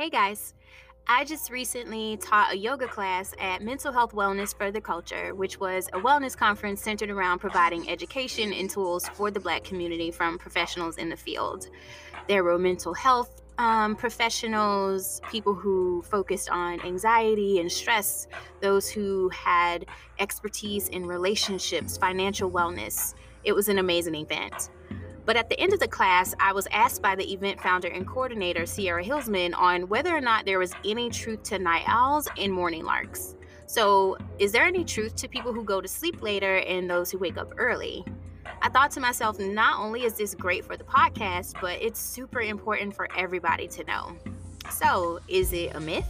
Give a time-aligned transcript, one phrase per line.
[0.00, 0.54] Hey guys,
[1.06, 5.60] I just recently taught a yoga class at Mental Health Wellness for the Culture, which
[5.60, 10.38] was a wellness conference centered around providing education and tools for the Black community from
[10.38, 11.68] professionals in the field.
[12.28, 18.26] There were mental health um, professionals, people who focused on anxiety and stress,
[18.62, 19.84] those who had
[20.18, 23.12] expertise in relationships, financial wellness.
[23.44, 24.70] It was an amazing event.
[25.24, 28.06] But at the end of the class, I was asked by the event founder and
[28.06, 32.52] coordinator, Sierra Hillsman, on whether or not there was any truth to night owls and
[32.52, 33.36] morning larks.
[33.66, 37.18] So, is there any truth to people who go to sleep later and those who
[37.18, 38.04] wake up early?
[38.62, 42.40] I thought to myself, not only is this great for the podcast, but it's super
[42.40, 44.16] important for everybody to know.
[44.70, 46.08] So, is it a myth?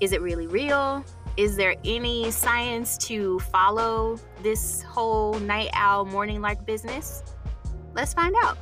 [0.00, 1.04] Is it really real?
[1.36, 7.22] Is there any science to follow this whole night owl morning lark business?
[7.94, 8.58] Let's find out.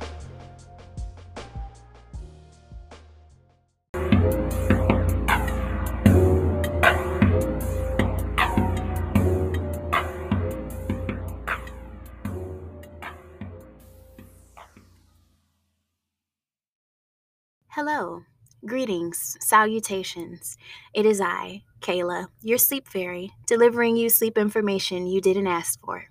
[17.69, 18.21] Hello,
[18.67, 20.57] greetings, salutations.
[20.93, 26.05] It is I, Kayla, your sleep fairy, delivering you sleep information you didn't ask for.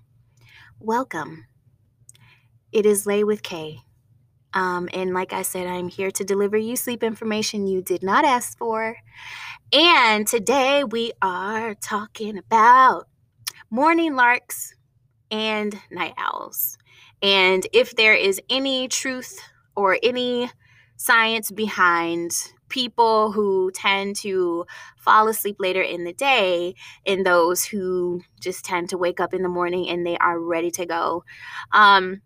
[0.81, 1.45] Welcome.
[2.73, 3.81] It is Lay with K.
[4.55, 8.25] Um, and like I said, I'm here to deliver you sleep information you did not
[8.25, 8.97] ask for.
[9.71, 13.07] And today we are talking about
[13.69, 14.73] morning larks
[15.29, 16.79] and night owls.
[17.21, 19.39] And if there is any truth
[19.75, 20.49] or any
[20.97, 22.31] science behind
[22.69, 24.65] people who tend to
[24.97, 26.73] fall asleep later in the day
[27.05, 30.71] and those who just tend to wake up in the morning and they are ready
[30.71, 31.23] to go.
[31.71, 32.21] Um,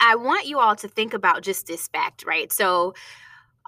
[0.00, 2.52] I want you all to think about just this fact, right?
[2.52, 2.94] So,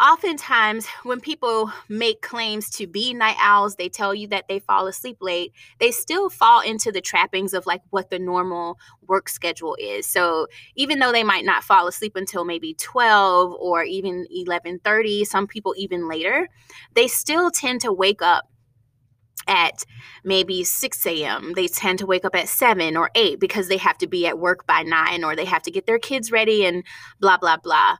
[0.01, 4.87] oftentimes when people make claims to be night owls they tell you that they fall
[4.87, 9.77] asleep late they still fall into the trappings of like what the normal work schedule
[9.81, 15.25] is so even though they might not fall asleep until maybe 12 or even 11:30
[15.27, 16.49] some people even later
[16.95, 18.51] they still tend to wake up
[19.47, 19.85] at
[20.25, 21.53] maybe 6 a.m.
[21.55, 24.39] They tend to wake up at 7 or 8 because they have to be at
[24.39, 26.85] work by 9 or they have to get their kids ready and
[27.21, 27.97] blah, blah, blah.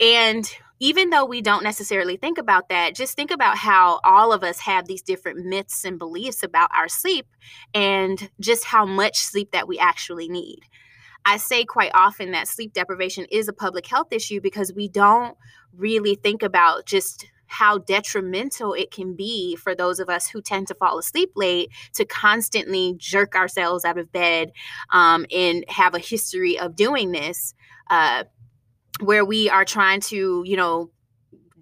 [0.00, 0.50] And
[0.82, 4.60] even though we don't necessarily think about that, just think about how all of us
[4.60, 7.26] have these different myths and beliefs about our sleep
[7.74, 10.60] and just how much sleep that we actually need.
[11.26, 15.36] I say quite often that sleep deprivation is a public health issue because we don't
[15.76, 20.68] really think about just how detrimental it can be for those of us who tend
[20.68, 24.52] to fall asleep late to constantly jerk ourselves out of bed
[24.90, 27.52] um, and have a history of doing this
[27.90, 28.22] uh,
[29.00, 30.90] where we are trying to, you know,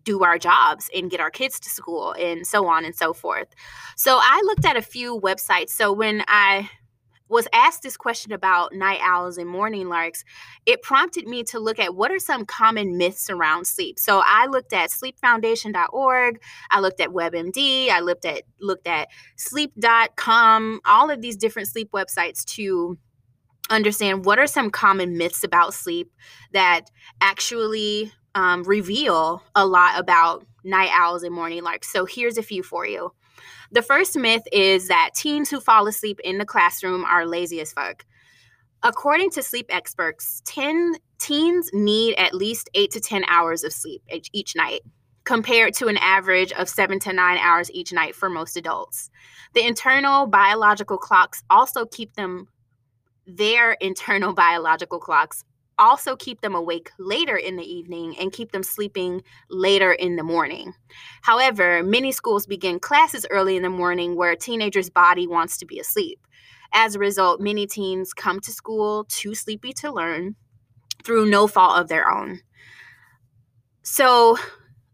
[0.05, 3.49] do our jobs and get our kids to school and so on and so forth.
[3.97, 5.71] So I looked at a few websites.
[5.71, 6.71] So when I
[7.29, 10.25] was asked this question about night owls and morning larks,
[10.67, 13.99] it prompted me to look at what are some common myths around sleep.
[13.99, 20.81] So I looked at sleepfoundation.org, I looked at WebMD, I looked at looked at sleep.com,
[20.85, 22.99] all of these different sleep websites to
[23.71, 26.11] understand what are some common myths about sleep
[26.53, 26.91] that
[27.21, 31.93] actually um, reveal a lot about night owls and morning larks.
[31.93, 33.13] So here's a few for you.
[33.73, 37.73] The first myth is that teens who fall asleep in the classroom are lazy as
[37.73, 38.05] fuck.
[38.83, 44.03] According to sleep experts, 10 teens need at least 8 to 10 hours of sleep
[44.33, 44.83] each night
[45.25, 49.11] compared to an average of 7 to 9 hours each night for most adults.
[49.53, 52.49] The internal biological clocks also keep them
[53.27, 55.45] their internal biological clocks
[55.79, 60.23] also keep them awake later in the evening and keep them sleeping later in the
[60.23, 60.75] morning.
[61.23, 65.67] However, many schools begin classes early in the morning where a teenager's body wants to
[65.67, 66.27] be asleep.
[66.73, 70.37] As a result, many teens come to school too sleepy to learn
[71.05, 72.41] through no fault of their own.
[73.83, 74.37] So,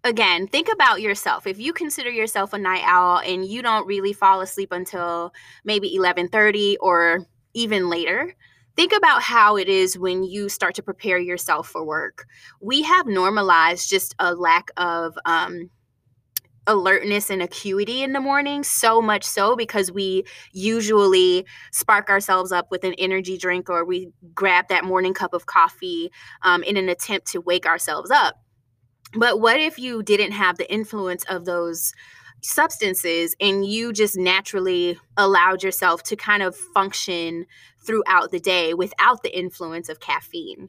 [0.05, 1.47] again, think about yourself.
[1.47, 5.33] If you consider yourself a night owl and you don't really fall asleep until
[5.65, 8.37] maybe 11:30 or even later,
[8.77, 12.27] think about how it is when you start to prepare yourself for work.
[12.61, 15.71] We have normalized just a lack of um,
[16.67, 22.71] alertness and acuity in the morning, so much so because we usually spark ourselves up
[22.71, 26.11] with an energy drink or we grab that morning cup of coffee
[26.43, 28.41] um, in an attempt to wake ourselves up.
[29.17, 31.93] But what if you didn't have the influence of those?
[32.45, 37.47] Substances and you just naturally allowed yourself to kind of function
[37.85, 40.69] throughout the day without the influence of caffeine.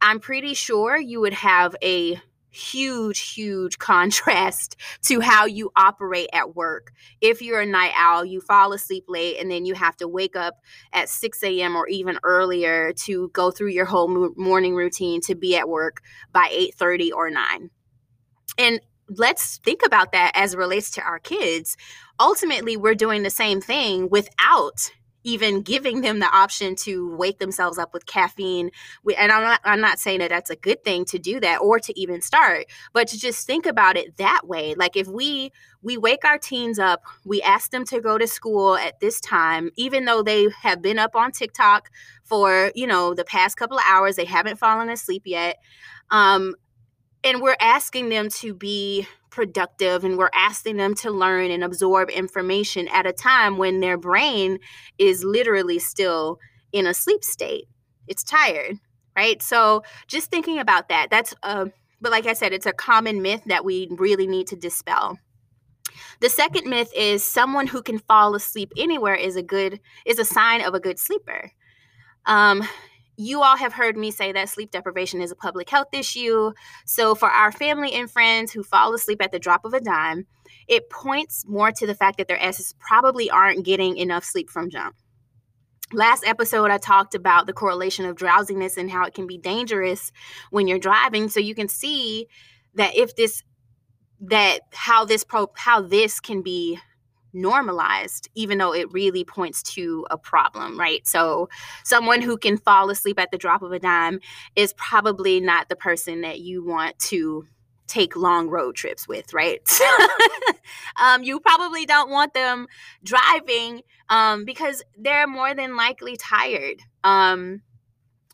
[0.00, 2.18] I'm pretty sure you would have a
[2.48, 6.92] huge, huge contrast to how you operate at work.
[7.20, 10.36] If you're a night owl, you fall asleep late and then you have to wake
[10.36, 10.54] up
[10.94, 11.76] at 6 a.m.
[11.76, 16.00] or even earlier to go through your whole morning routine to be at work
[16.32, 17.70] by 8:30 or 9.
[18.58, 18.80] And
[19.16, 21.76] let's think about that as relates to our kids.
[22.18, 24.90] Ultimately, we're doing the same thing without
[25.24, 28.70] even giving them the option to wake themselves up with caffeine
[29.18, 31.78] and I'm not I'm not saying that that's a good thing to do that or
[31.78, 35.52] to even start but to just think about it that way like if we
[35.82, 39.70] we wake our teens up we ask them to go to school at this time
[39.76, 41.90] even though they have been up on TikTok
[42.24, 45.58] for you know the past couple of hours they haven't fallen asleep yet
[46.10, 46.54] um
[47.24, 52.10] and we're asking them to be productive and we're asking them to learn and absorb
[52.10, 54.58] information at a time when their brain
[54.98, 56.38] is literally still
[56.72, 57.66] in a sleep state.
[58.08, 58.78] It's tired,
[59.16, 59.40] right?
[59.42, 61.70] So just thinking about that, that's a,
[62.00, 65.18] but like I said, it's a common myth that we really need to dispel.
[66.20, 70.24] The second myth is someone who can fall asleep anywhere is a good is a
[70.24, 71.52] sign of a good sleeper.
[72.26, 72.62] Um,
[73.20, 76.52] you all have heard me say that sleep deprivation is a public health issue.
[76.86, 80.26] So, for our family and friends who fall asleep at the drop of a dime,
[80.66, 84.70] it points more to the fact that their asses probably aren't getting enough sleep from
[84.70, 84.96] jump.
[85.92, 90.12] Last episode, I talked about the correlation of drowsiness and how it can be dangerous
[90.50, 91.28] when you're driving.
[91.28, 92.26] So, you can see
[92.74, 93.42] that if this
[94.22, 96.78] that how this pro how this can be
[97.32, 101.06] normalized, even though it really points to a problem, right?
[101.06, 101.48] So,
[101.84, 104.20] someone who can fall asleep at the drop of a dime
[104.56, 107.46] is probably not the person that you want to
[107.90, 109.60] take long road trips with, right?
[111.02, 112.66] um, you probably don't want them
[113.02, 116.82] driving um, because they're more than likely tired.
[117.02, 117.62] Um,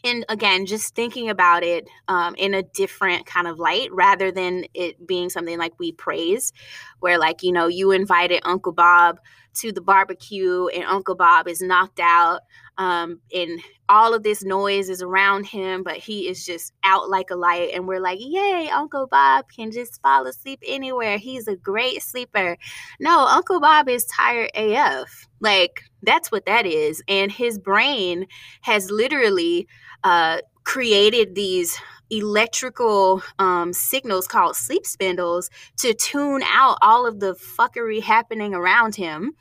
[0.06, 4.64] and again just thinking about it um, in a different kind of light rather than
[4.75, 6.53] it being something like we praise
[7.00, 9.19] where like you know you invited uncle bob
[9.55, 12.41] to the barbecue and uncle bob is knocked out
[12.79, 13.58] um, and
[13.88, 17.70] all of this noise is around him but he is just out like a light
[17.73, 21.19] and we're like yay uncle bob can just fall asleep anywhere.
[21.19, 22.56] He's a great sleeper.
[23.00, 27.02] No uncle bob is tired af like that's what that is.
[27.09, 28.26] And his brain
[28.62, 29.67] has literally
[30.06, 31.76] uh, created these
[32.11, 38.94] electrical um, signals called sleep spindles to tune out all of the fuckery happening around
[38.94, 39.32] him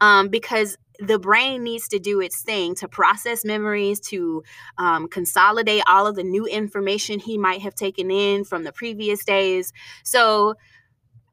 [0.00, 4.42] um, because the brain needs to do its thing to process memories, to
[4.78, 9.26] um, consolidate all of the new information he might have taken in from the previous
[9.26, 9.74] days.
[10.04, 10.54] So,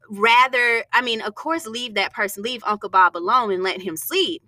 [0.10, 3.96] rather, I mean, of course, leave that person, leave Uncle Bob alone and let him
[3.96, 4.44] sleep.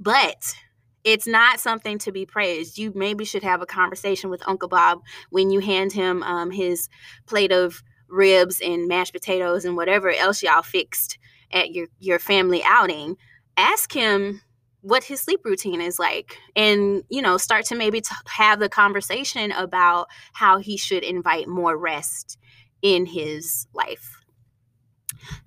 [0.00, 0.56] But
[1.04, 2.78] it's not something to be praised.
[2.78, 6.88] You maybe should have a conversation with Uncle Bob when you hand him um, his
[7.26, 11.18] plate of ribs and mashed potatoes and whatever else y'all fixed
[11.52, 13.16] at your your family outing.
[13.56, 14.40] Ask him
[14.84, 18.68] what his sleep routine is like and you know start to maybe t- have the
[18.68, 22.36] conversation about how he should invite more rest
[22.82, 24.20] in his life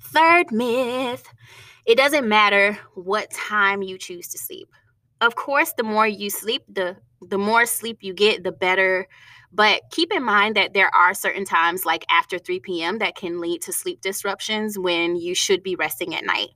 [0.01, 1.29] third myth
[1.85, 4.69] it doesn't matter what time you choose to sleep
[5.21, 9.07] of course the more you sleep the the more sleep you get the better
[9.51, 13.39] but keep in mind that there are certain times like after 3 p.m that can
[13.39, 16.49] lead to sleep disruptions when you should be resting at night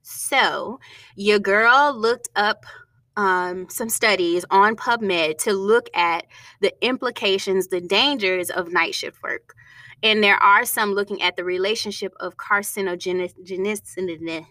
[0.01, 0.79] So,
[1.15, 2.65] your girl looked up
[3.17, 6.25] um, some studies on PubMed to look at
[6.61, 9.55] the implications, the dangers of night shift work.
[10.03, 14.45] And there are some looking at the relationship of carcinogenicity,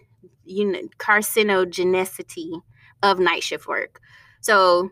[0.98, 2.60] carcinogenicity
[3.02, 4.00] of night shift work.
[4.40, 4.90] So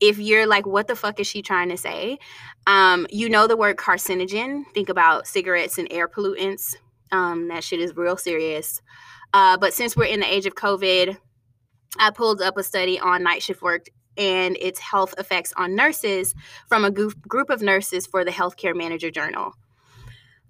[0.00, 2.18] if you're like, what the fuck is she trying to say?
[2.66, 4.64] Um, you know the word carcinogen.
[4.74, 6.76] Think about cigarettes and air pollutants.
[7.10, 8.82] Um, that shit is real serious.
[9.32, 11.16] Uh, but since we're in the age of COVID,
[11.98, 13.86] I pulled up a study on night shift work
[14.18, 16.34] and its health effects on nurses
[16.68, 19.54] from a group of nurses for the Healthcare Manager Journal.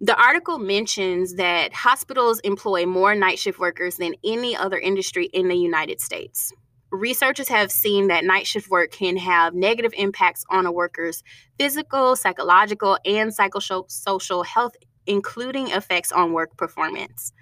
[0.00, 5.48] The article mentions that hospitals employ more night shift workers than any other industry in
[5.48, 6.52] the United States.
[6.90, 11.22] Researchers have seen that night shift work can have negative impacts on a worker's
[11.58, 14.75] physical, psychological, and psychosocial health,
[15.06, 17.32] including effects on work performance.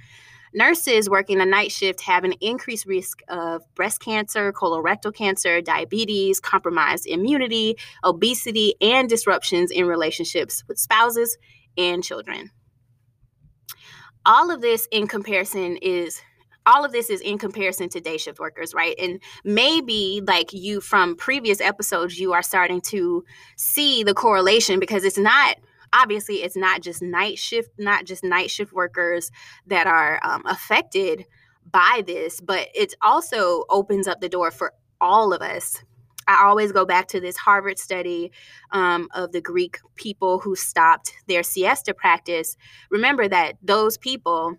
[0.57, 6.41] Nurses working a night shift have an increased risk of breast cancer, colorectal cancer, diabetes,
[6.41, 11.37] compromised immunity, obesity, and disruptions in relationships with spouses
[11.77, 12.51] and children.
[14.25, 16.23] All of this in comparison is
[16.65, 18.97] all of this is in comparison to day shift workers, right?
[18.99, 23.25] And maybe like you from previous episodes, you are starting to
[23.57, 25.57] see the correlation because it's not
[25.93, 29.31] obviously it's not just night shift, not just night shift workers
[29.66, 31.25] that are um, affected
[31.71, 35.83] by this, but it also opens up the door for all of us
[36.28, 38.33] I always go back to this Harvard study
[38.73, 42.57] um, of the Greek people who stopped their siesta practice.
[42.90, 44.57] Remember that those people,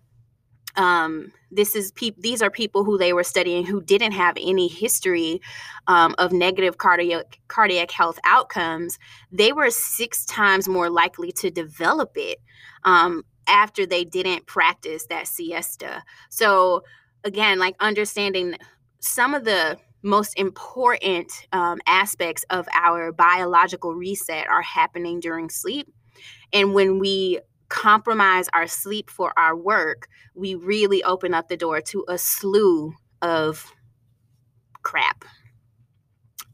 [0.76, 4.68] um, this is pe- these are people who they were studying who didn't have any
[4.68, 5.40] history
[5.86, 8.98] um, of negative cardiac cardiac health outcomes.
[9.32, 12.38] They were six times more likely to develop it
[12.84, 16.02] um, after they didn't practice that siesta.
[16.28, 16.84] So
[17.24, 18.56] again, like understanding
[19.00, 25.92] some of the most important um, aspects of our biological reset are happening during sleep.
[26.52, 31.80] And when we compromise our sleep for our work, we really open up the door
[31.82, 33.72] to a slew of
[34.82, 35.24] crap.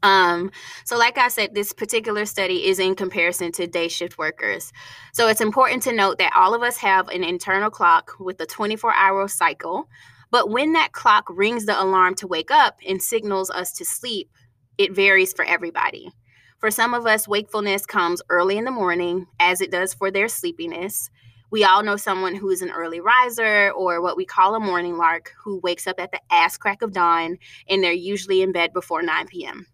[0.03, 0.51] Um,
[0.83, 4.71] so, like I said, this particular study is in comparison to day shift workers.
[5.13, 8.45] So, it's important to note that all of us have an internal clock with a
[8.45, 9.89] 24 hour cycle.
[10.29, 14.29] But when that clock rings the alarm to wake up and signals us to sleep,
[14.77, 16.11] it varies for everybody.
[16.57, 20.27] For some of us, wakefulness comes early in the morning, as it does for their
[20.27, 21.09] sleepiness.
[21.51, 24.97] We all know someone who is an early riser or what we call a morning
[24.97, 27.37] lark who wakes up at the ass crack of dawn
[27.69, 29.67] and they're usually in bed before 9 p.m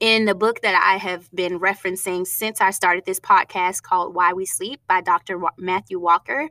[0.00, 4.32] in the book that I have been referencing since I started this podcast called Why
[4.32, 5.38] We Sleep by Dr.
[5.58, 6.48] Matthew Walker,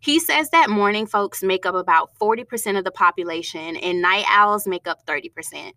[0.00, 4.66] he says that morning folks make up about 40% of the population and night owls
[4.66, 5.72] make up 30%.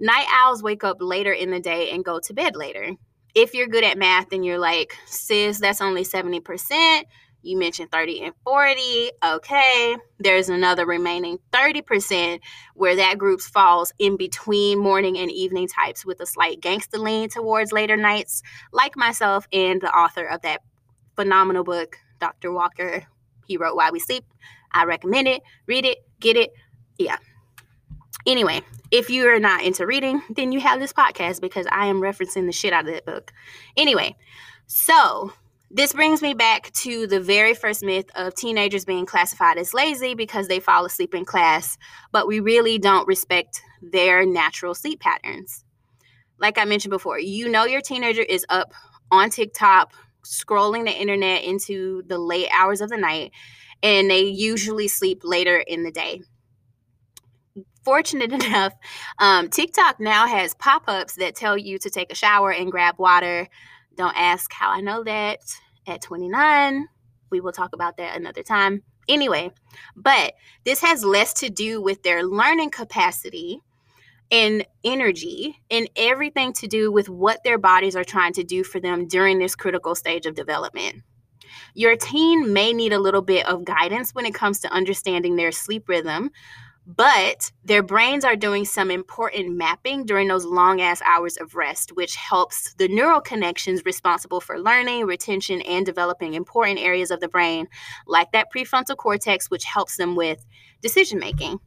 [0.00, 2.92] Night owls wake up later in the day and go to bed later.
[3.34, 7.02] If you're good at math and you're like, sis, that's only 70%,
[7.42, 9.10] you mentioned 30 and 40.
[9.22, 9.96] Okay.
[10.18, 12.40] There's another remaining 30%
[12.74, 17.28] where that group falls in between morning and evening types with a slight gangster lean
[17.28, 18.42] towards later nights,
[18.72, 20.62] like myself and the author of that
[21.14, 22.52] phenomenal book, Dr.
[22.52, 23.04] Walker.
[23.46, 24.24] He wrote Why We Sleep.
[24.72, 25.42] I recommend it.
[25.66, 26.50] Read it, get it.
[26.98, 27.18] Yeah.
[28.26, 32.46] Anyway, if you're not into reading, then you have this podcast because I am referencing
[32.46, 33.32] the shit out of that book.
[33.76, 34.16] Anyway,
[34.66, 35.32] so
[35.70, 40.14] this brings me back to the very first myth of teenagers being classified as lazy
[40.14, 41.78] because they fall asleep in class,
[42.10, 45.64] but we really don't respect their natural sleep patterns.
[46.38, 48.72] Like I mentioned before, you know your teenager is up
[49.12, 49.92] on TikTok,
[50.24, 53.30] scrolling the internet into the late hours of the night,
[53.82, 56.22] and they usually sleep later in the day.
[57.82, 58.74] Fortunate enough,
[59.18, 62.98] um, TikTok now has pop ups that tell you to take a shower and grab
[62.98, 63.48] water
[64.00, 65.40] don't ask how I know that
[65.86, 66.88] at 29.
[67.30, 68.82] We will talk about that another time.
[69.10, 69.50] Anyway,
[69.94, 70.32] but
[70.64, 73.60] this has less to do with their learning capacity
[74.30, 78.80] and energy and everything to do with what their bodies are trying to do for
[78.80, 81.02] them during this critical stage of development.
[81.74, 85.52] Your teen may need a little bit of guidance when it comes to understanding their
[85.52, 86.30] sleep rhythm,
[86.86, 91.94] but their brains are doing some important mapping during those long ass hours of rest,
[91.94, 97.28] which helps the neural connections responsible for learning, retention, and developing important areas of the
[97.28, 97.68] brain,
[98.06, 100.44] like that prefrontal cortex, which helps them with
[100.80, 101.58] decision making.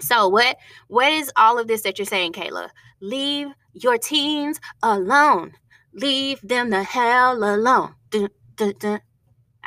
[0.00, 0.56] So, what
[0.88, 2.70] what is all of this that you're saying, Kayla?
[3.00, 5.52] Leave your teens alone.
[5.92, 7.94] Leave them the hell alone.
[8.10, 9.00] Dun, dun, dun.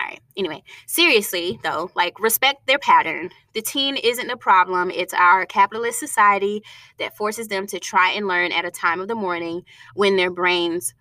[0.01, 0.19] All right.
[0.35, 3.29] Anyway, seriously, though, like respect their pattern.
[3.53, 4.89] The teen isn't a problem.
[4.89, 6.63] It's our capitalist society
[6.97, 10.31] that forces them to try and learn at a time of the morning when their
[10.31, 10.95] brains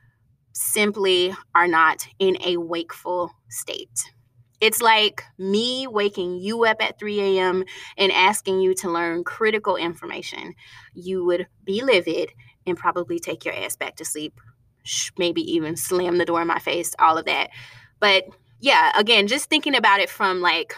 [0.52, 4.12] simply are not in a wakeful state.
[4.61, 7.64] It's like me waking you up at 3 a.m.
[7.97, 10.54] and asking you to learn critical information.
[10.92, 12.33] You would be livid
[12.66, 14.38] and probably take your ass back to sleep.
[15.16, 17.49] Maybe even slam the door in my face, all of that.
[18.00, 18.25] But
[18.61, 20.75] yeah, again, just thinking about it from like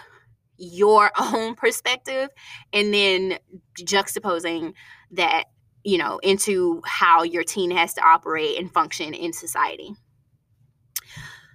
[0.57, 2.31] your own perspective
[2.73, 3.39] and then
[3.81, 4.75] juxtaposing
[5.13, 5.45] that,
[5.85, 9.95] you know, into how your teen has to operate and function in society.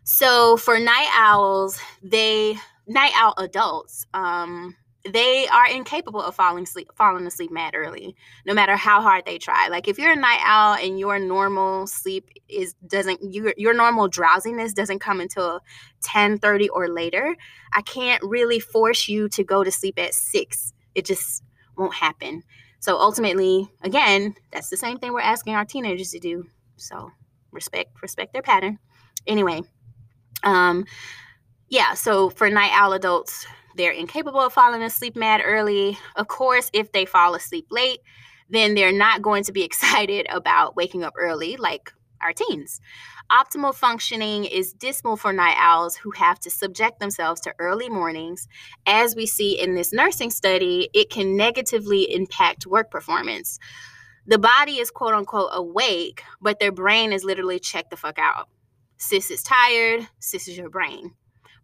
[0.04, 2.58] So for night owls, they
[2.88, 4.76] night owl adults, um,
[5.14, 9.38] they are incapable of falling asleep falling asleep mad early no matter how hard they
[9.38, 9.68] try.
[9.70, 14.08] Like if you're a night owl and your normal sleep is doesn't your, your normal
[14.08, 15.60] drowsiness doesn't come until
[16.02, 17.36] 10 30 or later
[17.74, 21.44] i can't really force you to go to sleep at 6 it just
[21.78, 22.44] won't happen.
[22.80, 26.46] So ultimately again that's the same thing we're asking our teenagers to do.
[26.76, 27.12] So
[27.52, 28.80] respect respect their pattern.
[29.26, 29.62] Anyway
[30.44, 30.86] um
[31.70, 33.46] yeah so for night owl adults
[33.78, 35.98] they're incapable of falling asleep mad early.
[36.16, 38.00] Of course, if they fall asleep late,
[38.50, 41.92] then they're not going to be excited about waking up early like
[42.22, 42.82] our teens.
[43.32, 48.48] Optimal functioning is dismal for night owls who have to subject themselves to early mornings.
[48.86, 53.60] As we see in this nursing study, it can negatively impact work performance.
[54.26, 58.50] The body is quote unquote awake, but their brain is literally checked the fuck out.
[58.98, 61.14] Sis is tired, sis is your brain.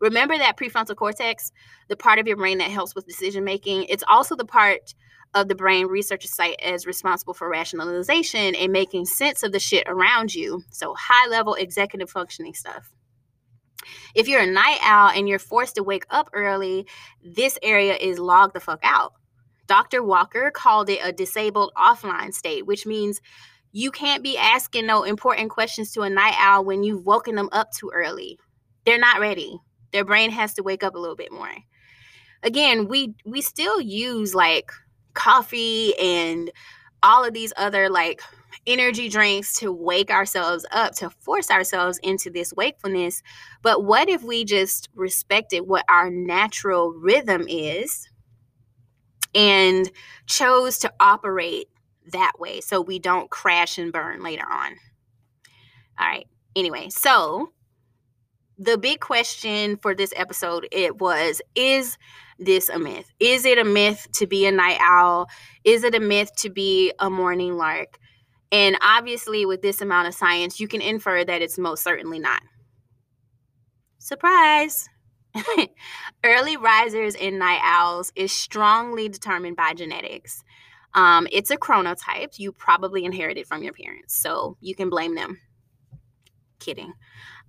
[0.04, 1.54] Remember that prefrontal cortex,
[1.88, 3.86] the part of your brain that helps with decision making.
[3.86, 4.94] It's also the part
[5.34, 9.86] of the brain researchers cite as responsible for rationalization and making sense of the shit
[9.88, 10.62] around you.
[10.72, 12.92] So, high level executive functioning stuff.
[14.14, 16.86] If you're a night owl and you're forced to wake up early,
[17.24, 19.14] this area is logged the fuck out.
[19.68, 20.04] Dr.
[20.04, 23.22] Walker called it a disabled offline state, which means
[23.72, 27.48] you can't be asking no important questions to a night owl when you've woken them
[27.54, 28.38] up too early.
[28.84, 29.62] They're not ready
[29.94, 31.56] their brain has to wake up a little bit more.
[32.44, 34.72] Again we we still use like
[35.14, 36.52] coffee and
[37.02, 38.22] all of these other like
[38.66, 43.22] energy drinks to wake ourselves up to force ourselves into this wakefulness.
[43.62, 48.10] But what if we just respected what our natural rhythm is
[49.36, 49.90] and
[50.28, 51.68] chose to operate
[52.12, 54.76] that way so we don't crash and burn later on?
[56.00, 56.28] All right.
[56.56, 57.50] Anyway so
[58.64, 61.98] the big question for this episode it was is
[62.40, 63.12] this a myth?
[63.20, 65.28] Is it a myth to be a night owl?
[65.64, 68.00] Is it a myth to be a morning lark?
[68.52, 72.42] And obviously with this amount of science you can infer that it's most certainly not.
[73.98, 74.90] Surprise!
[76.24, 80.44] Early risers and night owls is strongly determined by genetics.
[80.94, 82.38] Um, it's a chronotype.
[82.38, 85.40] You probably inherited from your parents so you can blame them.
[86.60, 86.94] Kidding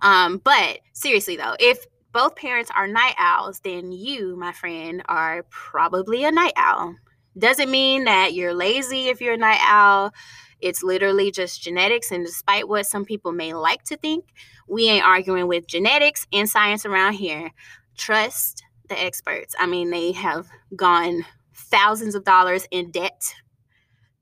[0.01, 5.43] um, but seriously though, if both parents are night owls, then you, my friend, are
[5.49, 6.95] probably a night owl.
[7.37, 10.13] Doesn't mean that you're lazy if you're a night owl.
[10.61, 12.11] It's literally just genetics.
[12.11, 14.33] And despite what some people may like to think,
[14.67, 17.51] we ain't arguing with genetics and science around here.
[17.97, 19.53] Trust the experts.
[19.59, 23.35] I mean, they have gone thousands of dollars in debt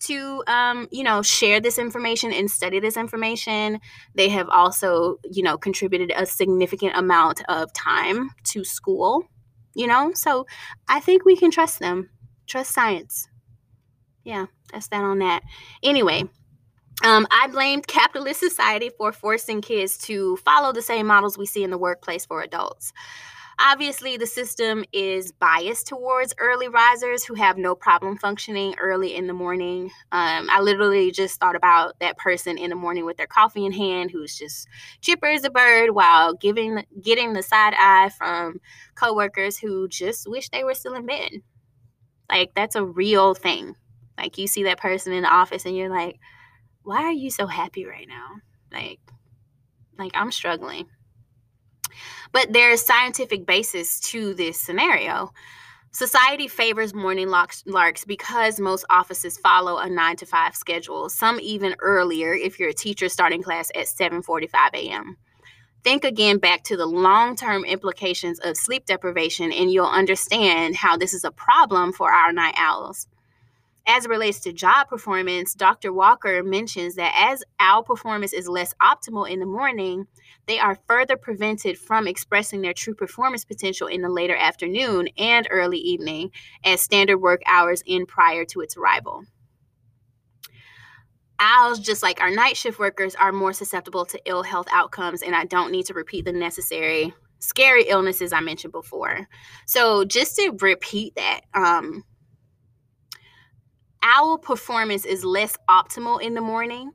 [0.06, 3.80] to um, you know share this information and study this information.
[4.16, 9.28] They have also you know contributed a significant amount of time to school
[9.76, 10.12] you know?
[10.14, 10.46] So
[10.88, 12.10] i think we can trust them.
[12.48, 13.28] Trust science.
[14.24, 15.44] Yeah that's that on that.
[15.82, 16.24] Anyway
[17.04, 21.64] um, I blamed capitalist society for forcing kids to follow the same models we see
[21.64, 22.94] in the workplace for adults.
[23.60, 29.28] Obviously, the system is biased towards early risers who have no problem functioning early in
[29.28, 29.92] the morning.
[30.12, 33.72] Um, I literally just thought about that person in the morning with their coffee in
[33.72, 34.68] hand who's just
[35.02, 38.60] chipper as a bird while giving getting the side eye from
[38.96, 41.32] coworkers who just wish they were still in bed.
[42.30, 43.76] Like that's a real thing.
[44.18, 46.20] Like you see that person in the office and you're like,
[46.84, 48.36] why are you so happy right now?
[48.72, 49.00] Like,
[49.98, 50.88] like I'm struggling.
[52.34, 55.32] But there's scientific basis to this scenario.
[55.92, 61.76] Society favors morning larks because most offices follow a 9 to 5 schedule, some even
[61.80, 65.18] earlier if you're a teacher starting class at 7:45 a.m.
[65.84, 71.14] Think again back to the long-term implications of sleep deprivation and you'll understand how this
[71.14, 73.08] is a problem for our night owls.
[73.86, 75.92] As it relates to job performance, Dr.
[75.92, 80.08] Walker mentions that as owl performance is less optimal in the morning,
[80.46, 85.48] they are further prevented from expressing their true performance potential in the later afternoon and
[85.52, 86.32] early evening
[86.64, 89.24] as standard work hours end prior to its arrival.
[91.40, 95.36] Owls, just like our night shift workers, are more susceptible to ill health outcomes, and
[95.36, 99.28] I don't need to repeat the necessary scary illnesses I mentioned before.
[99.66, 102.06] So, just to repeat that, um,
[104.04, 106.92] owl performance is less optimal in the morning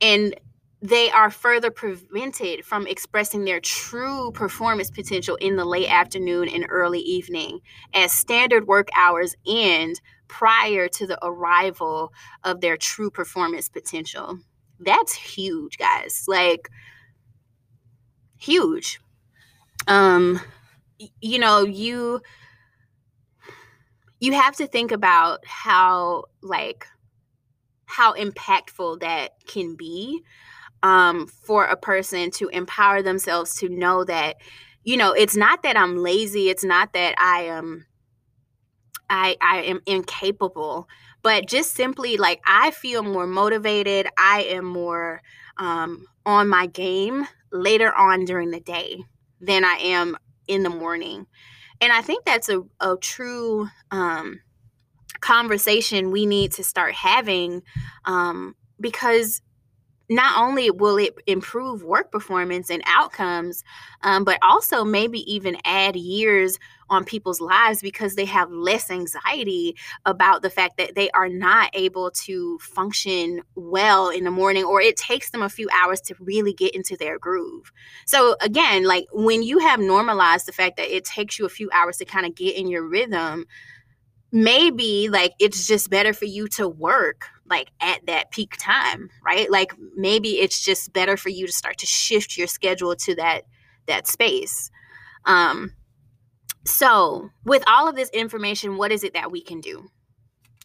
[0.00, 0.34] and
[0.82, 6.66] they are further prevented from expressing their true performance potential in the late afternoon and
[6.70, 7.60] early evening
[7.92, 12.12] as standard work hours end prior to the arrival
[12.44, 14.38] of their true performance potential.
[14.78, 16.24] That's huge, guys.
[16.26, 16.70] Like
[18.38, 19.00] huge.
[19.86, 20.40] Um
[21.20, 22.20] you know, you
[24.20, 26.86] you have to think about how like
[27.86, 30.22] how impactful that can be
[30.82, 34.36] um, for a person to empower themselves to know that
[34.84, 37.86] you know it's not that i'm lazy it's not that i am
[39.10, 40.88] i i am incapable
[41.22, 45.20] but just simply like i feel more motivated i am more
[45.58, 49.02] um, on my game later on during the day
[49.40, 50.16] than i am
[50.48, 51.26] in the morning
[51.80, 54.40] and i think that's a, a true um,
[55.20, 57.62] conversation we need to start having
[58.04, 59.42] um, because
[60.10, 63.62] not only will it improve work performance and outcomes,
[64.02, 66.58] um, but also maybe even add years
[66.90, 71.70] on people's lives because they have less anxiety about the fact that they are not
[71.72, 76.14] able to function well in the morning or it takes them a few hours to
[76.18, 77.70] really get into their groove.
[78.06, 81.70] So, again, like when you have normalized the fact that it takes you a few
[81.72, 83.46] hours to kind of get in your rhythm,
[84.32, 89.50] maybe like it's just better for you to work like at that peak time right?
[89.50, 93.42] Like maybe it's just better for you to start to shift your schedule to that
[93.86, 94.70] that space.
[95.24, 95.72] Um
[96.64, 99.90] so with all of this information what is it that we can do?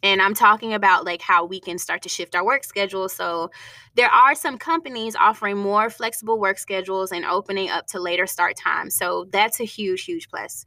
[0.03, 3.09] And i'm talking about like how we can start to shift our work schedule.
[3.09, 3.49] So
[3.95, 8.55] there are some companies offering more flexible work schedules and opening up to later start
[8.55, 8.95] times.
[8.95, 10.65] So that's a huge huge plus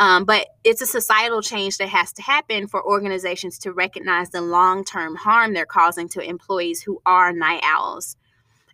[0.00, 4.40] um, but it's a societal change that has to happen for organizations to recognize the
[4.40, 8.16] long term harm they're causing to employees who are night owls.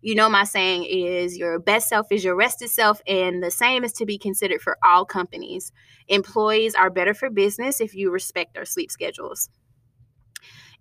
[0.03, 3.83] You know, my saying is your best self is your rested self, and the same
[3.83, 5.73] is to be considered for all companies.
[6.07, 9.51] Employees are better for business if you respect their sleep schedules.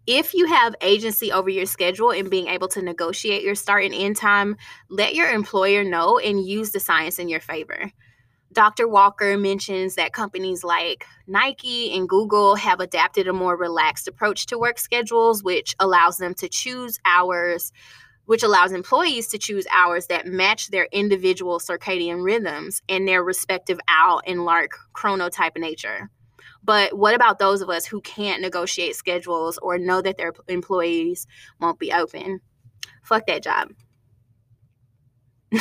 [0.05, 3.95] If you have agency over your schedule and being able to negotiate your start and
[3.95, 4.57] end time,
[4.91, 7.91] let your employer know and use the science in your favor.
[8.53, 8.87] Dr.
[8.87, 14.57] Walker mentions that companies like Nike and Google have adapted a more relaxed approach to
[14.57, 17.73] work schedules, which allows them to choose hours,
[18.25, 23.79] which allows employees to choose hours that match their individual circadian rhythms and their respective
[23.87, 26.09] owl and lark chronotype nature.
[26.63, 31.27] But what about those of us who can't negotiate schedules or know that their employees
[31.59, 32.39] won't be open?
[33.03, 33.69] Fuck that job.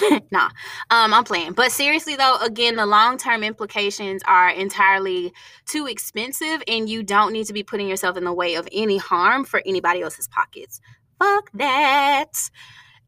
[0.31, 0.51] nah,
[0.91, 1.53] um, I'm playing.
[1.53, 5.33] But seriously, though, again, the long term implications are entirely
[5.67, 8.99] too expensive, and you don't need to be putting yourself in the way of any
[8.99, 10.81] harm for anybody else's pockets.
[11.19, 12.51] Fuck that.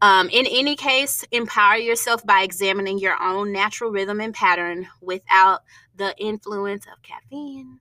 [0.02, 5.60] Um, in any case, empower yourself by examining your own natural rhythm and pattern without
[5.96, 7.80] the influence of caffeine.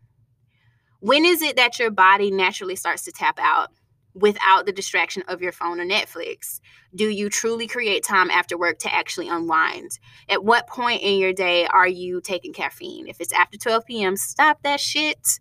[1.01, 3.69] When is it that your body naturally starts to tap out?
[4.15, 6.62] Without the distraction of your phone or Netflix?
[6.95, 9.99] Do you truly create time after work to actually unwind?
[10.30, 13.08] At what point in your day are you taking caffeine?
[13.08, 15.39] If it's after 12 p.m., stop that shit.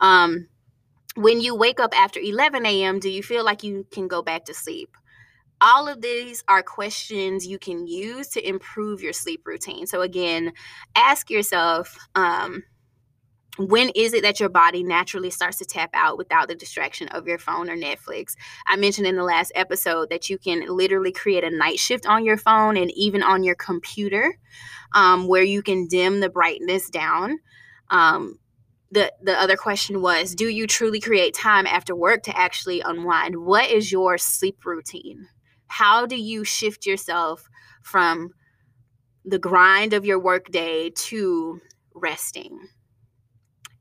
[0.00, 0.48] Um,
[1.14, 4.44] when you wake up after 11 a.m., do you feel like you can go back
[4.46, 4.96] to sleep?
[5.60, 9.86] All of these are questions you can use to improve your sleep routine.
[9.86, 10.52] So, again,
[10.94, 12.64] ask yourself, um,
[13.58, 17.26] when is it that your body naturally starts to tap out without the distraction of
[17.26, 18.34] your phone or Netflix?
[18.66, 22.24] I mentioned in the last episode that you can literally create a night shift on
[22.24, 24.38] your phone and even on your computer
[24.94, 27.38] um, where you can dim the brightness down.
[27.90, 28.38] Um,
[28.90, 33.36] the, the other question was Do you truly create time after work to actually unwind?
[33.36, 35.28] What is your sleep routine?
[35.68, 37.48] How do you shift yourself
[37.82, 38.30] from
[39.24, 41.60] the grind of your workday to
[41.94, 42.68] resting?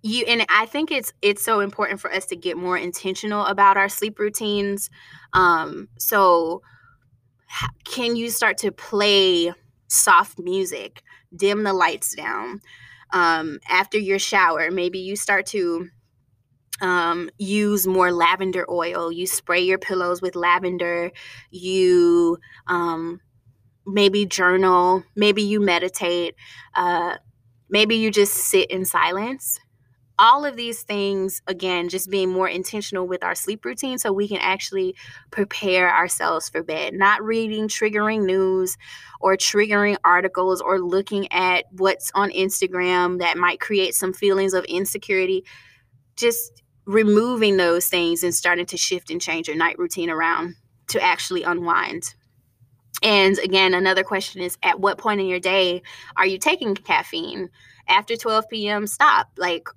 [0.05, 3.75] You and i think it's it's so important for us to get more intentional about
[3.75, 4.89] our sleep routines
[5.33, 6.61] um so
[7.85, 9.51] can you start to play
[9.87, 11.01] soft music
[11.35, 12.61] dim the lights down
[13.13, 15.87] um after your shower maybe you start to
[16.81, 19.09] um, use more lavender oil.
[19.09, 21.11] You spray your pillows with lavender.
[21.49, 22.37] You
[22.67, 23.21] um,
[23.85, 25.03] maybe journal.
[25.15, 26.35] Maybe you meditate.
[26.75, 27.15] Uh,
[27.69, 29.59] maybe you just sit in silence
[30.17, 34.27] all of these things again just being more intentional with our sleep routine so we
[34.27, 34.95] can actually
[35.31, 38.77] prepare ourselves for bed not reading triggering news
[39.19, 44.63] or triggering articles or looking at what's on instagram that might create some feelings of
[44.65, 45.43] insecurity
[46.15, 50.55] just removing those things and starting to shift and change your night routine around
[50.87, 52.13] to actually unwind.
[53.03, 55.81] And again, another question is at what point in your day
[56.15, 57.49] are you taking caffeine?
[57.87, 59.29] After 12 p.m., stop.
[59.37, 59.67] Like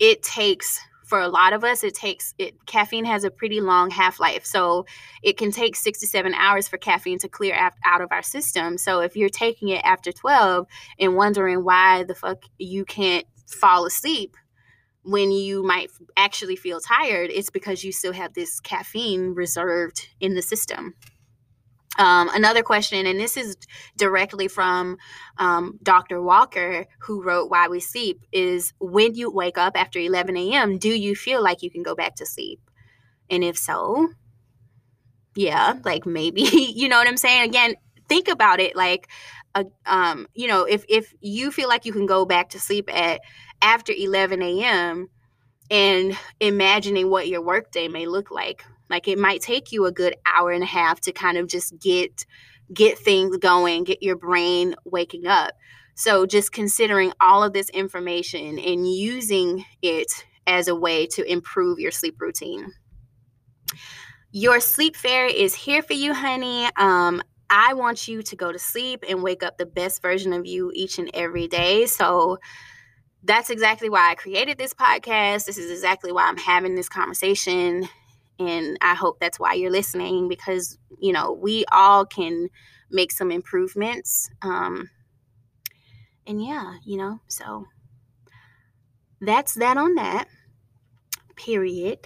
[0.00, 3.90] it takes for a lot of us it takes it caffeine has a pretty long
[3.90, 4.86] half-life so
[5.22, 8.78] it can take six to seven hours for caffeine to clear out of our system
[8.78, 10.66] so if you're taking it after 12
[10.98, 14.36] and wondering why the fuck you can't fall asleep
[15.02, 20.34] when you might actually feel tired, it's because you still have this caffeine reserved in
[20.34, 20.94] the system.
[21.98, 23.56] Um, another question, and this is
[23.96, 24.96] directly from
[25.38, 26.22] um, Dr.
[26.22, 30.88] Walker, who wrote Why We Sleep, is when you wake up after 11 a.m., do
[30.88, 32.60] you feel like you can go back to sleep?
[33.28, 34.08] And if so,
[35.34, 36.42] yeah, like maybe,
[36.74, 37.48] you know what I'm saying?
[37.48, 37.74] Again,
[38.08, 39.08] think about it like,
[39.54, 42.88] uh, um, you know, if if you feel like you can go back to sleep
[42.94, 43.20] at
[43.60, 45.08] after 11 a.m.
[45.70, 48.64] and imagining what your workday may look like.
[48.90, 51.78] Like it might take you a good hour and a half to kind of just
[51.78, 52.26] get
[52.74, 55.54] get things going, get your brain waking up.
[55.94, 61.78] So just considering all of this information and using it as a way to improve
[61.78, 62.72] your sleep routine.
[64.32, 66.68] Your sleep fairy is here for you, honey.
[66.76, 70.46] Um, I want you to go to sleep and wake up the best version of
[70.46, 71.86] you each and every day.
[71.86, 72.38] So
[73.24, 75.46] that's exactly why I created this podcast.
[75.46, 77.88] This is exactly why I'm having this conversation.
[78.40, 82.48] And I hope that's why you're listening because, you know, we all can
[82.90, 84.30] make some improvements.
[84.40, 84.88] Um,
[86.26, 87.66] and yeah, you know, so
[89.20, 90.26] that's that on that.
[91.36, 91.98] Period.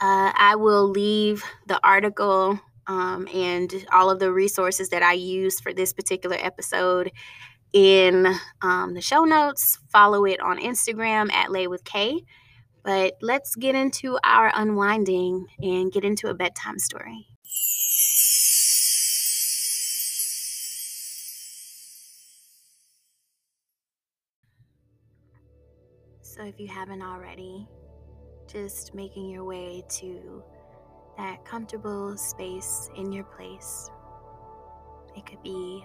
[0.00, 5.62] Uh, I will leave the article um, and all of the resources that I used
[5.62, 7.10] for this particular episode
[7.72, 9.78] in um, the show notes.
[9.90, 12.24] Follow it on Instagram at Lay with K.
[12.84, 17.28] But let's get into our unwinding and get into a bedtime story.
[26.22, 27.68] So, if you haven't already,
[28.50, 30.42] just making your way to
[31.18, 33.90] that comfortable space in your place.
[35.16, 35.84] It could be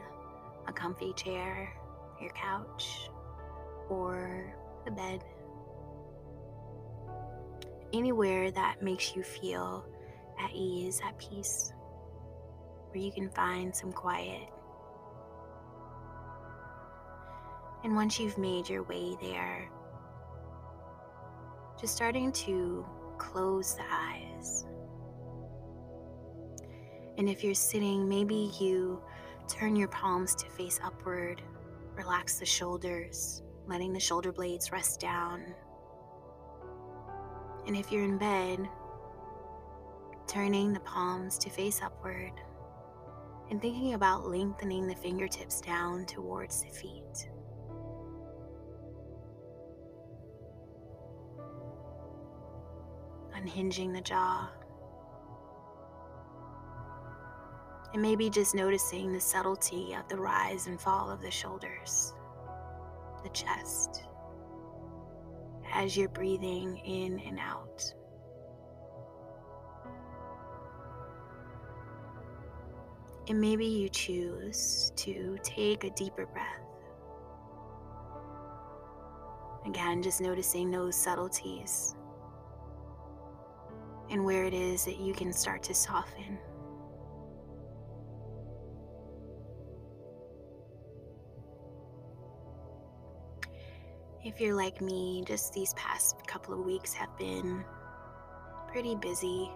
[0.67, 1.73] a comfy chair,
[2.21, 3.09] your couch,
[3.89, 4.53] or
[4.85, 5.23] the bed.
[7.93, 9.85] Anywhere that makes you feel
[10.43, 11.73] at ease, at peace,
[12.91, 14.49] where you can find some quiet.
[17.83, 19.69] And once you've made your way there,
[21.79, 22.85] just starting to
[23.17, 24.65] close the eyes.
[27.17, 29.01] And if you're sitting, maybe you
[29.47, 31.41] Turn your palms to face upward.
[31.95, 35.55] Relax the shoulders, letting the shoulder blades rest down.
[37.67, 38.67] And if you're in bed,
[40.25, 42.31] turning the palms to face upward
[43.51, 47.29] and thinking about lengthening the fingertips down towards the feet.
[53.35, 54.49] Unhinging the jaw.
[57.93, 62.13] and maybe just noticing the subtlety of the rise and fall of the shoulders,
[63.23, 64.03] the chest,
[65.73, 67.93] as you're breathing in and out.
[73.29, 76.61] And maybe you choose to take a deeper breath.
[79.65, 81.93] Again, just noticing those subtleties
[84.09, 86.37] and where it is that you can start to soften.
[94.27, 97.63] If you're like me, just these past couple of weeks have been
[98.67, 99.49] pretty busy,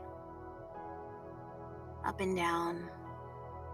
[2.05, 2.89] up and down,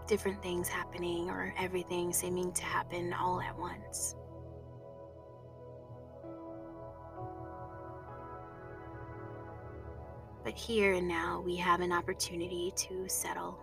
[0.08, 4.16] different things happening, or everything seeming to happen all at once.
[10.44, 13.60] But here and now, we have an opportunity to settle.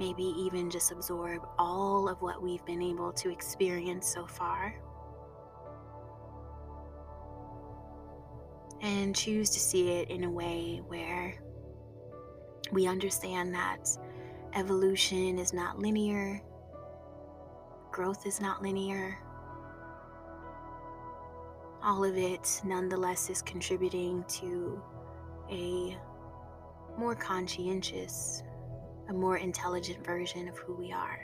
[0.00, 4.74] Maybe even just absorb all of what we've been able to experience so far.
[8.82, 11.40] And choose to see it in a way where
[12.72, 13.88] we understand that
[14.54, 16.42] evolution is not linear,
[17.92, 19.18] growth is not linear.
[21.82, 24.82] All of it, nonetheless, is contributing to
[25.50, 25.96] a
[26.98, 28.42] more conscientious,
[29.08, 31.20] a more intelligent version of who we are.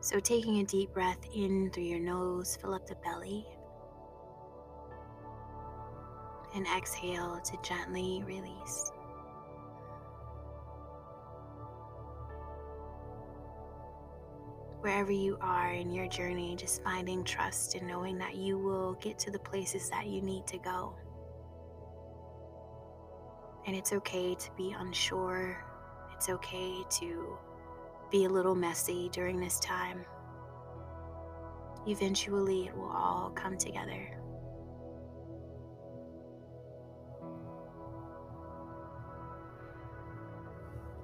[0.00, 3.46] So, taking a deep breath in through your nose, fill up the belly,
[6.54, 8.92] and exhale to gently release.
[14.80, 19.18] Wherever you are in your journey, just finding trust and knowing that you will get
[19.20, 20.94] to the places that you need to go.
[23.66, 25.64] And it's okay to be unsure.
[26.16, 27.38] It's okay to
[28.10, 30.04] be a little messy during this time.
[31.86, 34.18] Eventually, it will all come together.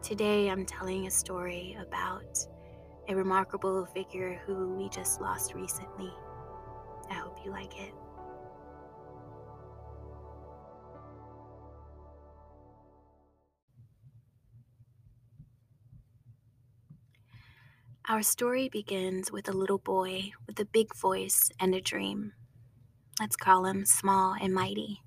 [0.09, 2.39] Today, I'm telling a story about
[3.11, 6.11] a remarkable figure who we just lost recently.
[7.11, 7.93] I hope you like it.
[18.09, 22.33] Our story begins with a little boy with a big voice and a dream.
[23.21, 25.03] Let's call him Small and Mighty.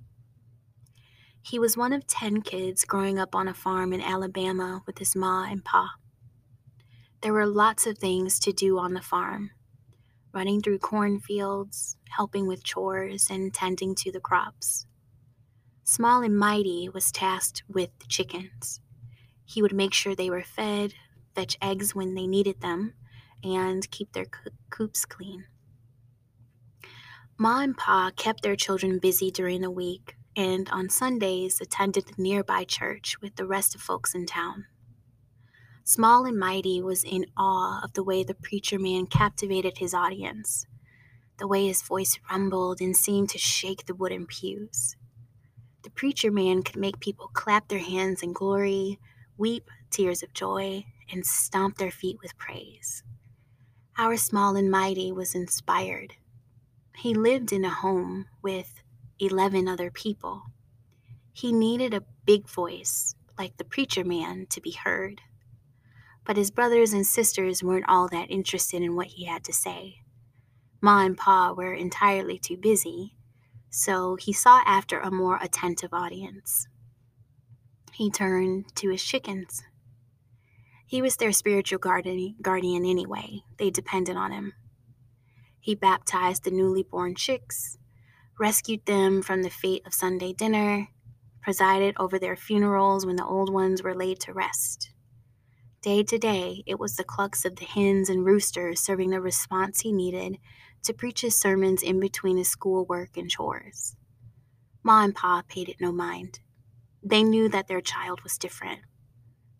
[1.43, 5.15] He was one of 10 kids growing up on a farm in Alabama with his
[5.15, 5.95] ma and pa.
[7.21, 9.51] There were lots of things to do on the farm
[10.33, 14.85] running through cornfields, helping with chores, and tending to the crops.
[15.83, 18.79] Small and Mighty was tasked with the chickens.
[19.43, 20.93] He would make sure they were fed,
[21.35, 22.93] fetch eggs when they needed them,
[23.43, 24.27] and keep their
[24.69, 25.45] coops clean.
[27.37, 32.21] Ma and Pa kept their children busy during the week and on Sundays attended the
[32.21, 34.65] nearby church with the rest of folks in town.
[35.83, 40.65] Small and Mighty was in awe of the way the preacher man captivated his audience,
[41.37, 44.95] the way his voice rumbled and seemed to shake the wooden pews.
[45.83, 48.99] The preacher man could make people clap their hands in glory,
[49.37, 53.03] weep tears of joy, and stomp their feet with praise.
[53.97, 56.13] Our small and mighty was inspired.
[56.95, 58.80] He lived in a home with
[59.21, 60.43] 11 other people.
[61.31, 65.21] He needed a big voice, like the preacher man, to be heard.
[66.25, 70.01] But his brothers and sisters weren't all that interested in what he had to say.
[70.81, 73.15] Ma and Pa were entirely too busy,
[73.69, 76.67] so he sought after a more attentive audience.
[77.93, 79.61] He turned to his chickens.
[80.87, 83.41] He was their spiritual guardian, guardian anyway.
[83.57, 84.53] They depended on him.
[85.59, 87.77] He baptized the newly born chicks,
[88.39, 90.87] rescued them from the fate of Sunday dinner,
[91.41, 94.91] presided over their funerals when the old ones were laid to rest.
[95.81, 99.81] Day to day, it was the clucks of the hens and roosters serving the response
[99.81, 100.37] he needed
[100.83, 103.95] to preach his sermons in between his schoolwork and chores.
[104.83, 106.39] Ma and Pa paid it no mind.
[107.03, 108.81] They knew that their child was different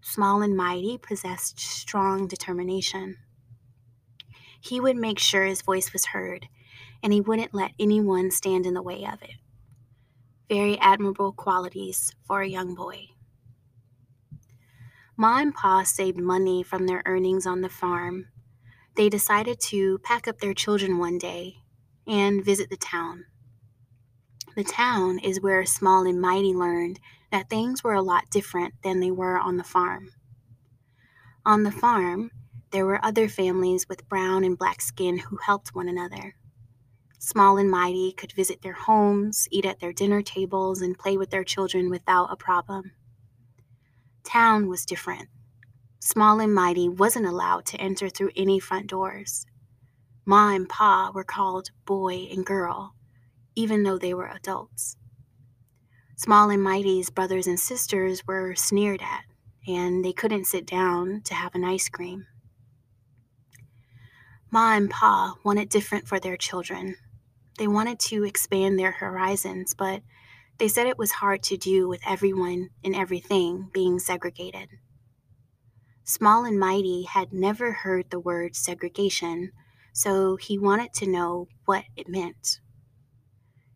[0.04, 3.18] small and mighty, possessed strong determination.
[4.60, 6.48] He would make sure his voice was heard,
[7.04, 9.36] and he wouldn't let anyone stand in the way of it.
[10.50, 13.08] Very admirable qualities for a young boy.
[15.18, 18.28] Ma and Pa saved money from their earnings on the farm.
[18.96, 21.58] They decided to pack up their children one day
[22.08, 23.26] and visit the town.
[24.56, 27.00] The town is where Small and Mighty learned
[27.32, 30.12] that things were a lot different than they were on the farm.
[31.46, 32.32] On the farm,
[32.72, 36.36] there were other families with brown and black skin who helped one another.
[37.24, 41.30] Small and mighty could visit their homes, eat at their dinner tables, and play with
[41.30, 42.94] their children without a problem.
[44.24, 45.30] Town was different.
[46.00, 49.46] Small and mighty wasn't allowed to enter through any front doors.
[50.26, 52.96] Ma and Pa were called boy and girl,
[53.56, 54.98] even though they were adults.
[56.16, 59.26] Small and Mighty's brothers and sisters were sneered at,
[59.68, 62.26] and they couldn't sit down to have an ice cream.
[64.50, 66.96] Ma and Pa wanted different for their children.
[67.62, 70.02] They wanted to expand their horizons, but
[70.58, 74.68] they said it was hard to do with everyone and everything being segregated.
[76.04, 79.52] Small and Mighty had never heard the word segregation,
[79.94, 82.60] so he wanted to know what it meant.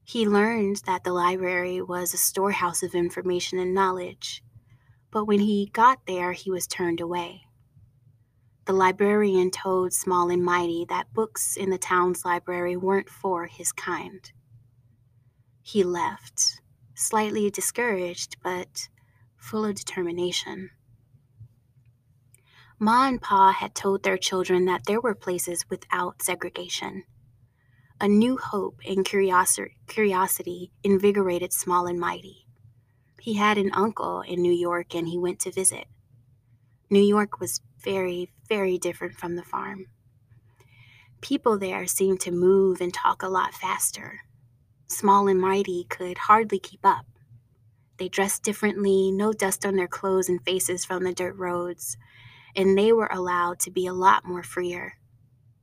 [0.03, 4.43] He learned that the library was a storehouse of information and knowledge,
[5.11, 7.44] but when he got there, he was turned away.
[8.65, 13.71] The librarian told Small and Mighty that books in the town's library weren't for his
[13.71, 14.31] kind.
[15.61, 16.61] He left,
[16.95, 18.89] slightly discouraged, but
[19.37, 20.71] full of determination.
[22.79, 27.03] Ma and Pa had told their children that there were places without segregation
[28.01, 32.45] a new hope and curiosity invigorated Small and Mighty.
[33.21, 35.85] He had an uncle in New York and he went to visit.
[36.89, 39.87] New York was very, very different from the farm.
[41.21, 44.21] People there seemed to move and talk a lot faster.
[44.87, 47.05] Small and mighty could hardly keep up.
[47.97, 51.97] They dressed differently, no dust on their clothes and faces from the dirt roads,
[52.55, 54.97] and they were allowed to be a lot more freer.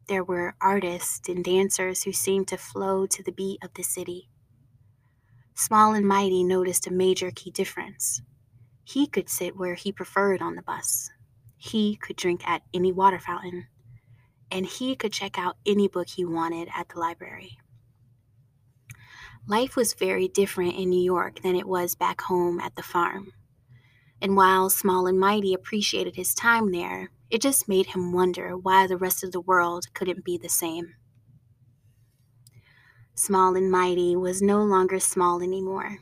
[0.08, 4.28] There were artists and dancers who seemed to flow to the beat of the city.
[5.54, 8.22] Small and Mighty noticed a major key difference.
[8.84, 11.10] He could sit where he preferred on the bus.
[11.64, 13.68] He could drink at any water fountain.
[14.50, 17.56] And he could check out any book he wanted at the library.
[19.46, 23.32] Life was very different in New York than it was back home at the farm.
[24.20, 28.88] And while Small and Mighty appreciated his time there, it just made him wonder why
[28.88, 30.96] the rest of the world couldn't be the same.
[33.14, 35.98] Small and Mighty was no longer small anymore.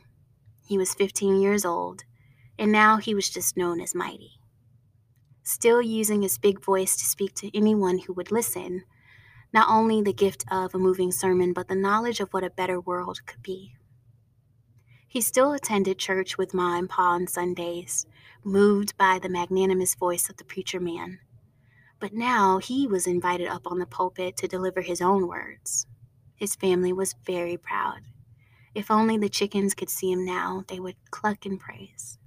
[0.65, 2.01] He was 15 years old,
[2.57, 4.40] and now he was just known as Mighty.
[5.43, 8.83] Still using his big voice to speak to anyone who would listen,
[9.53, 12.79] not only the gift of a moving sermon, but the knowledge of what a better
[12.79, 13.75] world could be.
[15.07, 18.05] He still attended church with Ma and Pa on Sundays,
[18.43, 21.19] moved by the magnanimous voice of the preacher man.
[21.99, 25.85] But now he was invited up on the pulpit to deliver his own words.
[26.35, 28.01] His family was very proud.
[28.73, 32.17] If only the chickens could see him now, they would cluck in praise.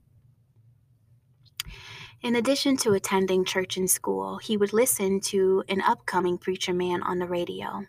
[2.24, 7.02] In addition to attending church and school, he would listen to an upcoming preacher man
[7.02, 7.84] on the radio.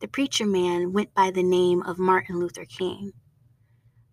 [0.00, 3.12] The preacher man went by the name of Martin Luther King.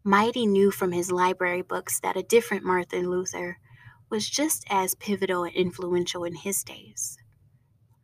[0.04, 3.58] Mighty knew from his library books that a different Martin Luther
[4.12, 7.18] was just as pivotal and influential in his days.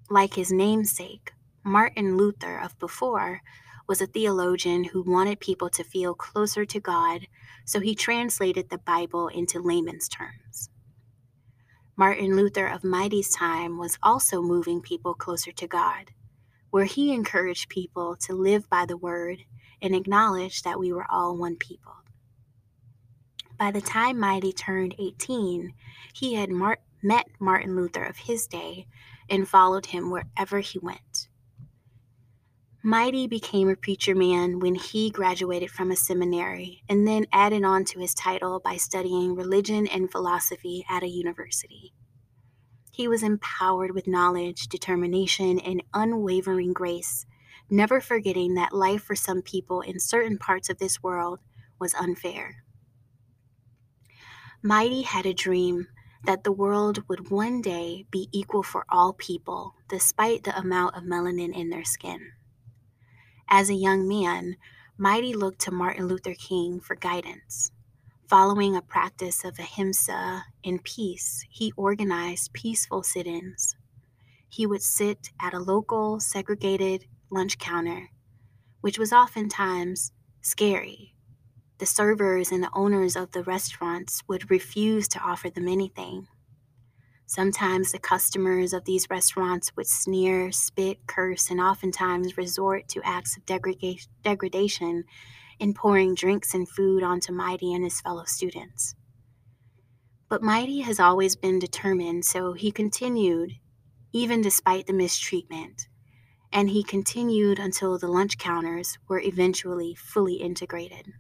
[0.10, 1.34] Like his namesake,
[1.64, 3.42] Martin Luther of before
[3.88, 7.28] was a theologian who wanted people to feel closer to God,
[7.64, 10.72] so he translated the Bible into layman's terms.
[12.00, 16.12] Martin Luther of Mighty's time was also moving people closer to God,
[16.70, 19.40] where he encouraged people to live by the word
[19.82, 21.94] and acknowledged that we were all one people.
[23.58, 25.74] By the time Mighty turned 18,
[26.14, 28.86] he had mar- met Martin Luther of his day
[29.28, 31.02] and followed him wherever he went.
[32.84, 37.86] Mighty became a preacher man when he graduated from a seminary and then added on
[37.86, 41.94] to his title by studying religion and philosophy at a university.
[42.92, 47.26] He was empowered with knowledge, determination, and unwavering grace
[47.70, 51.40] never forgetting that life for some people in certain parts of this world
[51.80, 52.64] was unfair.
[54.64, 55.88] Mighty had a dream
[56.26, 61.04] that the world would one day be equal for all people, despite the amount of
[61.04, 62.32] melanin in their skin.
[63.50, 64.58] As a young man,
[64.98, 67.72] Mighty looked to Martin Luther King for guidance.
[68.28, 73.78] Following a practice of ahimsa in peace, he organized peaceful sit ins.
[74.50, 78.10] He would sit at a local segregated lunch counter,
[78.82, 81.16] which was oftentimes scary.
[81.78, 86.28] The servers and the owners of the restaurants would refuse to offer them anything.
[87.30, 93.36] Sometimes the customers of these restaurants would sneer, spit, curse, and oftentimes resort to acts
[93.36, 95.04] of degrada- degradation
[95.60, 98.96] in pouring drinks and food onto Mighty and his fellow students.
[100.30, 103.52] But Mighty has always been determined, so he continued,
[104.14, 105.90] even despite the mistreatment,
[106.54, 111.12] and he continued until the lunch counters were eventually fully integrated.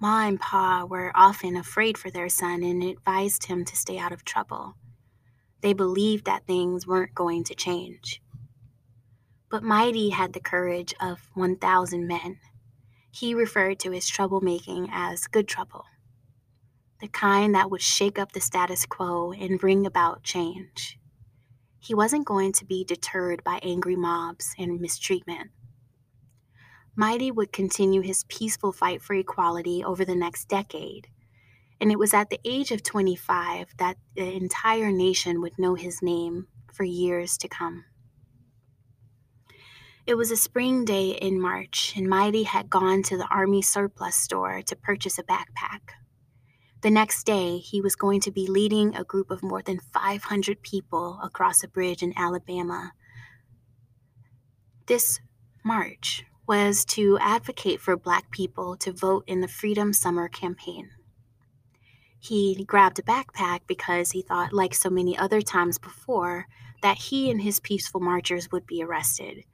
[0.00, 4.12] Ma and Pa were often afraid for their son and advised him to stay out
[4.12, 4.76] of trouble.
[5.60, 8.22] They believed that things weren't going to change.
[9.50, 12.38] But Mighty had the courage of 1,000 men.
[13.10, 15.84] He referred to his troublemaking as good trouble,
[17.00, 20.98] the kind that would shake up the status quo and bring about change.
[21.80, 25.50] He wasn't going to be deterred by angry mobs and mistreatment.
[26.98, 31.06] Mighty would continue his peaceful fight for equality over the next decade.
[31.80, 36.02] And it was at the age of 25 that the entire nation would know his
[36.02, 37.84] name for years to come.
[40.08, 44.16] It was a spring day in March, and Mighty had gone to the Army surplus
[44.16, 45.92] store to purchase a backpack.
[46.80, 50.62] The next day, he was going to be leading a group of more than 500
[50.62, 52.90] people across a bridge in Alabama.
[54.86, 55.20] This
[55.64, 60.88] march was to advocate for Black people to vote in the Freedom Summer campaign.
[62.18, 66.46] He grabbed a backpack because he thought, like so many other times before,
[66.82, 69.44] that he and his peaceful marchers would be arrested.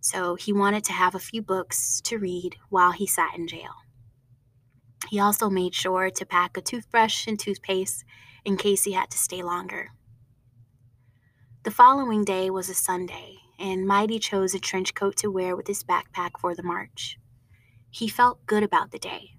[0.00, 3.74] So he wanted to have a few books to read while he sat in jail.
[5.08, 8.04] He also made sure to pack a toothbrush and toothpaste
[8.44, 9.90] in case he had to stay longer.
[11.64, 15.66] The following day was a Sunday, and Mighty chose a trench coat to wear with
[15.66, 17.18] his backpack for the march.
[17.90, 19.36] He felt good about the day,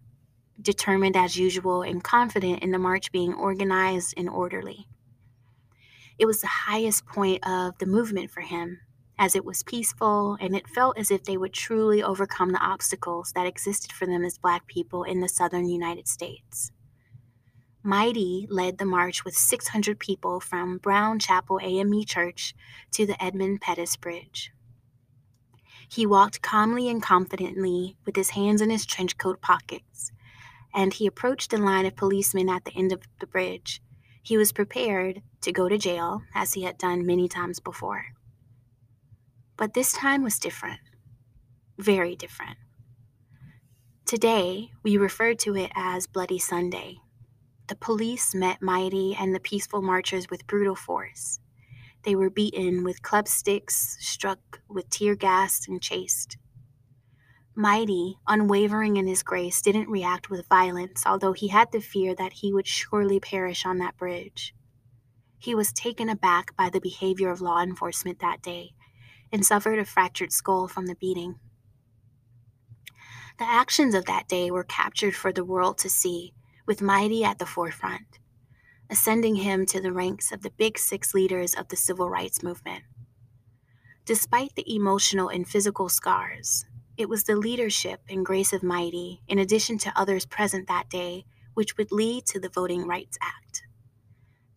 [0.62, 4.88] determined as usual and confident in the march being organized and orderly.
[6.18, 8.80] It was the highest point of the movement for him,
[9.20, 13.32] as it was peaceful and it felt as if they would truly overcome the obstacles
[13.34, 16.72] that existed for them as Black people in the southern United States.
[17.88, 22.54] Mighty led the march with 600 people from Brown Chapel AME Church
[22.92, 24.52] to the Edmund Pettus Bridge.
[25.88, 30.12] He walked calmly and confidently with his hands in his trench coat pockets,
[30.76, 33.82] and he approached a line of policemen at the end of the bridge.
[34.22, 38.08] He was prepared to go to jail, as he had done many times before.
[39.56, 40.82] But this time was different,
[41.78, 42.58] very different.
[44.06, 46.98] Today, we refer to it as Bloody Sunday.
[47.68, 51.40] The police met Mighty and the peaceful marchers with brutal force.
[52.04, 56.38] They were beaten with club sticks, struck with tear gas, and chased.
[57.54, 62.34] Mighty, unwavering in his grace, didn't react with violence, although he had the fear that
[62.34, 64.54] he would surely perish on that bridge.
[65.38, 68.76] He was taken aback by the behavior of law enforcement that day
[69.32, 71.40] and suffered a fractured skull from the beating.
[73.40, 76.34] The actions of that day were captured for the world to see,
[76.68, 78.20] with Mighty at the forefront,
[78.90, 82.84] ascending him to the ranks of the big six leaders of the civil rights movement.
[84.06, 86.66] Despite the emotional and physical scars,
[86.98, 91.26] it was the leadership and grace of Mighty, in addition to others present that day,
[91.54, 93.64] which would lead to the Voting Rights Act.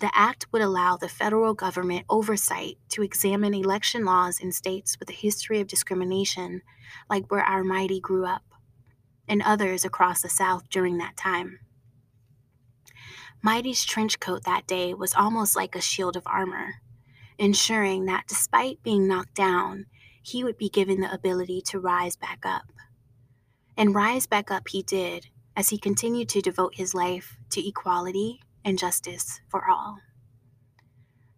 [0.01, 5.11] The act would allow the federal government oversight to examine election laws in states with
[5.11, 6.63] a history of discrimination,
[7.09, 8.45] like where our mighty grew up,
[9.29, 11.61] and others across the South during that time.
[13.43, 16.75] Mighty's trench coat that day was almost like a shield of armor,
[17.39, 19.87] ensuring that despite being knocked down,
[20.23, 22.67] he would be given the ability to rise back up.
[23.77, 28.41] And rise back up he did as he continued to devote his life to equality
[28.63, 29.99] and justice for all.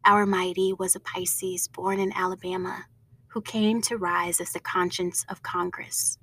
[0.05, 2.87] Our mighty was a Pisces born in Alabama
[3.29, 6.19] who came to rise as the conscience of Congress.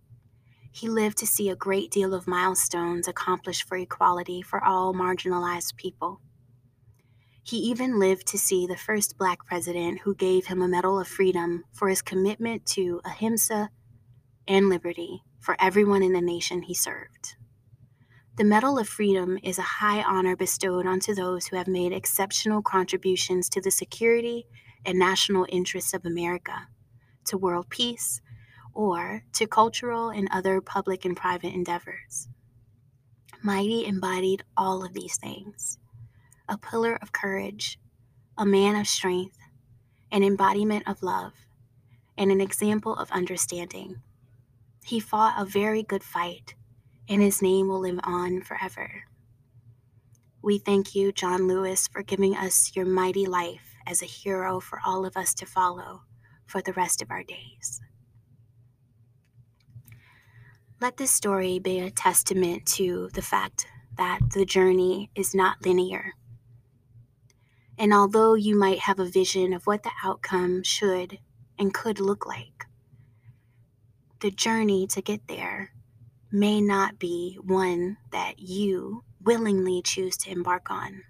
[0.72, 5.76] He lived to see a great deal of milestones accomplished for equality for all marginalized
[5.76, 6.22] people.
[7.44, 11.08] He even lived to see the first black president who gave him a Medal of
[11.08, 13.72] Freedom for his commitment to ahimsa
[14.48, 17.36] and liberty for everyone in the nation he served.
[18.36, 22.62] The Medal of Freedom is a high honor bestowed onto those who have made exceptional
[22.62, 24.46] contributions to the security
[24.86, 26.68] and national interests of America,
[27.26, 28.22] to world peace,
[28.74, 32.28] or to cultural and other public and private endeavors.
[33.44, 35.80] Mighty embodied all of these things
[36.48, 37.80] a pillar of courage,
[38.38, 39.38] a man of strength,
[40.12, 41.34] an embodiment of love,
[42.18, 44.02] and an example of understanding.
[44.84, 46.56] He fought a very good fight
[47.10, 49.04] and his name will live on forever.
[50.42, 54.80] We thank you, John Lewis, for giving us your mighty life as a hero for
[54.86, 56.04] all of us to follow
[56.46, 57.82] for the rest of our days.
[60.82, 63.68] Let this story be a testament to the fact
[63.98, 66.14] that the journey is not linear.
[67.78, 71.20] And although you might have a vision of what the outcome should
[71.58, 72.66] and could look like,
[74.22, 75.74] the journey to get there
[76.32, 81.04] may not be one that you willingly choose to embark on.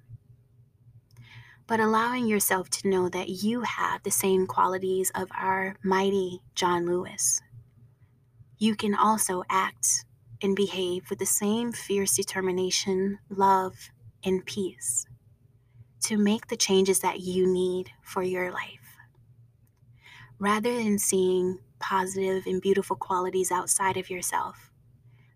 [1.68, 6.88] But allowing yourself to know that you have the same qualities of our mighty John
[6.88, 7.40] Lewis.
[8.62, 10.04] You can also act
[10.42, 13.90] and behave with the same fierce determination, love,
[14.24, 15.06] and peace
[16.02, 18.98] to make the changes that you need for your life.
[20.40, 24.72] Rather than seeing positive and beautiful qualities outside of yourself,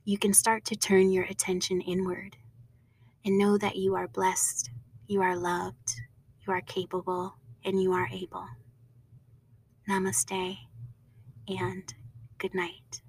[0.04, 2.36] you can start to turn your attention inward
[3.24, 4.70] and know that you are blessed,
[5.08, 6.02] you are loved,
[6.46, 8.48] you are capable, and you are able.
[9.90, 10.58] Namaste
[11.48, 11.94] and
[12.38, 13.02] good night.